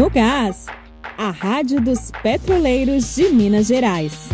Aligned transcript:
No 0.00 0.08
Gás, 0.08 0.64
a 1.18 1.30
Rádio 1.30 1.78
dos 1.78 2.10
Petroleiros 2.22 3.16
de 3.16 3.28
Minas 3.28 3.66
Gerais. 3.66 4.30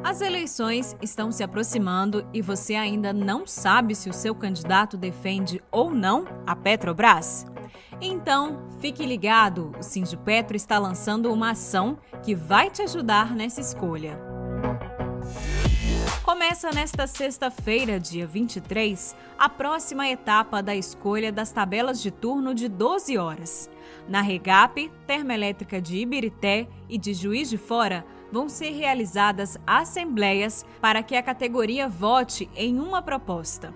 As 0.00 0.20
eleições 0.20 0.96
estão 1.02 1.32
se 1.32 1.42
aproximando 1.42 2.24
e 2.32 2.40
você 2.40 2.76
ainda 2.76 3.12
não 3.12 3.48
sabe 3.48 3.96
se 3.96 4.08
o 4.08 4.12
seu 4.12 4.32
candidato 4.32 4.96
defende 4.96 5.60
ou 5.72 5.90
não 5.90 6.24
a 6.46 6.54
Petrobras? 6.54 7.46
Então, 8.00 8.62
fique 8.78 9.04
ligado, 9.04 9.72
o 9.76 9.82
Sindipetro 9.82 10.56
está 10.56 10.78
lançando 10.78 11.32
uma 11.32 11.50
ação 11.50 11.98
que 12.22 12.32
vai 12.32 12.70
te 12.70 12.80
ajudar 12.80 13.34
nessa 13.34 13.60
escolha. 13.60 14.23
Começa 16.34 16.72
nesta 16.72 17.06
sexta-feira, 17.06 18.00
dia 18.00 18.26
23, 18.26 19.14
a 19.38 19.48
próxima 19.48 20.08
etapa 20.08 20.60
da 20.60 20.74
escolha 20.74 21.30
das 21.30 21.52
tabelas 21.52 22.02
de 22.02 22.10
turno 22.10 22.52
de 22.52 22.68
12 22.68 23.16
horas. 23.16 23.70
Na 24.08 24.20
Regap, 24.20 24.90
Termoelétrica 25.06 25.80
de 25.80 25.96
Ibirité 25.98 26.66
e 26.88 26.98
de 26.98 27.14
Juiz 27.14 27.48
de 27.48 27.56
Fora 27.56 28.04
vão 28.32 28.48
ser 28.48 28.70
realizadas 28.70 29.56
assembleias 29.64 30.66
para 30.80 31.04
que 31.04 31.14
a 31.14 31.22
categoria 31.22 31.88
vote 31.88 32.50
em 32.56 32.80
uma 32.80 33.00
proposta. 33.00 33.72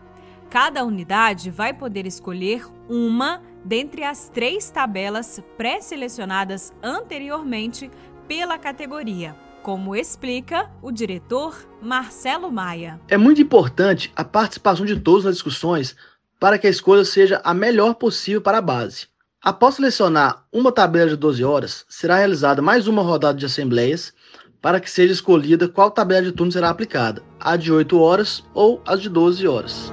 Cada 0.51 0.85
unidade 0.85 1.53
vai 1.53 1.73
poder 1.73 2.09
escolher 2.09 2.67
uma 2.89 3.41
dentre 3.65 4.03
as 4.03 4.29
três 4.31 4.69
tabelas 4.69 5.41
pré-selecionadas 5.57 6.75
anteriormente 6.83 7.89
pela 8.27 8.59
categoria 8.59 9.47
como 9.69 9.95
explica 9.95 10.71
o 10.81 10.91
diretor 10.91 11.55
Marcelo 11.83 12.51
Maia. 12.51 12.99
É 13.07 13.19
muito 13.19 13.43
importante 13.43 14.11
a 14.17 14.25
participação 14.25 14.87
de 14.87 14.99
todos 14.99 15.27
nas 15.27 15.35
discussões 15.35 15.95
para 16.41 16.59
que 16.59 16.67
a 16.67 16.71
escolha 16.71 17.05
seja 17.05 17.39
a 17.45 17.53
melhor 17.53 17.93
possível 17.97 18.41
para 18.41 18.57
a 18.57 18.63
base. 18.63 19.09
Após 19.43 19.75
selecionar 19.75 20.43
uma 20.51 20.73
tabela 20.73 21.11
de 21.11 21.17
12 21.17 21.45
horas, 21.45 21.85
será 21.87 22.17
realizada 22.17 22.63
mais 22.63 22.89
uma 22.89 23.03
rodada 23.03 23.37
de 23.37 23.45
assembleias 23.45 24.15
para 24.63 24.81
que 24.81 24.91
seja 24.91 25.13
escolhida 25.13 25.69
qual 25.69 25.91
tabela 25.91 26.23
de 26.23 26.33
turno 26.33 26.51
será 26.51 26.71
aplicada, 26.71 27.23
a 27.39 27.55
de 27.55 27.71
8 27.71 28.01
horas 28.01 28.43
ou 28.55 28.81
a 28.87 28.97
de 28.97 29.11
12 29.11 29.47
horas. 29.47 29.93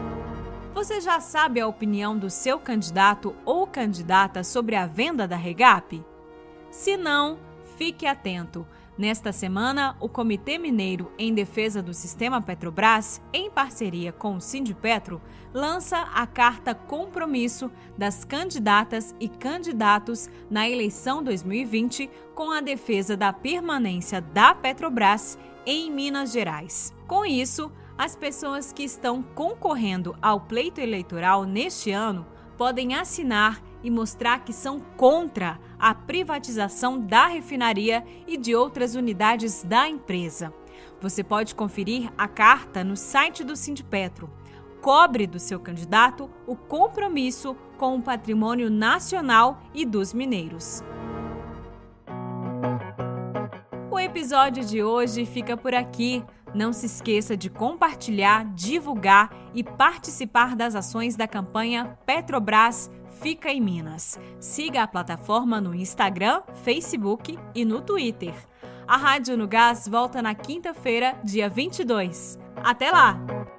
Você 0.74 1.02
já 1.02 1.20
sabe 1.20 1.60
a 1.60 1.68
opinião 1.68 2.18
do 2.18 2.30
seu 2.30 2.58
candidato 2.58 3.36
ou 3.44 3.68
candidata 3.68 4.42
sobre 4.42 4.78
a 4.78 4.88
venda 4.88 5.28
da 5.28 5.36
Regap? 5.36 6.02
Se 6.72 6.96
não, 6.96 7.38
fique 7.78 8.06
atento 8.06 8.66
Nesta 8.98 9.34
semana, 9.34 9.98
o 10.00 10.08
Comitê 10.08 10.58
Mineiro 10.58 11.12
em 11.18 11.34
Defesa 11.34 11.82
do 11.82 11.94
Sistema 11.94 12.42
Petrobras, 12.42 13.22
em 13.34 13.52
parceria 13.52 14.14
com 14.14 14.38
o 14.38 14.42
Sindipetro, 14.42 15.22
lança 15.54 15.98
a 15.98 16.26
carta 16.26 16.74
compromisso 16.74 17.70
das 17.98 18.24
candidatas 18.24 19.14
e 19.20 19.28
candidatos 19.28 20.30
na 20.50 20.70
eleição 20.70 21.22
2020 21.22 22.10
com 22.34 22.52
a 22.52 22.62
defesa 22.62 23.18
da 23.18 23.34
permanência 23.34 24.22
da 24.22 24.56
Petrobras 24.56 25.38
em 25.66 25.92
Minas 25.92 26.32
Gerais. 26.32 26.94
Com 27.06 27.26
isso, 27.26 27.70
as 27.98 28.16
pessoas 28.16 28.72
que 28.72 28.84
estão 28.84 29.22
concorrendo 29.22 30.16
ao 30.22 30.40
pleito 30.40 30.80
eleitoral 30.80 31.44
neste 31.44 31.92
ano 31.92 32.26
podem 32.58 32.96
assinar 32.96 33.62
e 33.84 33.92
mostrar 33.92 34.44
que 34.44 34.54
são 34.54 34.80
contra 34.98 35.60
a 35.78 35.94
privatização 35.94 37.00
da 37.00 37.28
refinaria 37.28 38.04
e 38.28 38.38
de 38.38 38.56
outras 38.56 38.96
unidades 38.96 39.64
da 39.64 39.88
empresa. 39.88 40.54
Você 41.00 41.24
pode 41.24 41.54
conferir 41.56 42.12
a 42.18 42.28
carta 42.28 42.84
no 42.84 42.96
site 42.96 43.44
do 43.44 43.56
Sindipetro. 43.56 44.30
Cobre 44.82 45.26
do 45.26 45.40
seu 45.40 45.60
candidato 45.60 46.30
o 46.46 46.56
compromisso 46.56 47.56
com 47.78 47.96
o 47.96 48.02
patrimônio 48.02 48.70
nacional 48.70 49.62
e 49.74 49.86
dos 49.86 50.14
mineiros. 50.14 50.84
O 53.92 54.00
episódio 54.00 54.64
de 54.64 54.84
hoje 54.84 55.26
fica 55.26 55.56
por 55.58 55.74
aqui. 55.74 56.24
Não 56.56 56.72
se 56.72 56.86
esqueça 56.86 57.36
de 57.36 57.50
compartilhar, 57.50 58.46
divulgar 58.56 59.30
e 59.54 59.62
participar 59.62 60.56
das 60.56 60.74
ações 60.74 61.18
da 61.18 61.28
campanha 61.28 61.98
Petrobras 62.06 62.90
Fica 63.22 63.50
em 63.50 63.62
Minas. 63.62 64.20
Siga 64.40 64.84
a 64.84 64.88
plataforma 64.88 65.60
no 65.60 65.74
Instagram, 65.74 66.42
Facebook 66.64 67.38
e 67.54 67.66
no 67.66 67.82
Twitter. 67.82 68.34
A 68.88 68.98
Rádio 68.98 69.38
no 69.38 69.48
Gás 69.48 69.88
volta 69.88 70.22
na 70.22 70.36
quinta-feira, 70.36 71.20
dia 71.24 71.50
22. 71.50 72.40
Até 72.64 72.92
lá! 72.92 73.55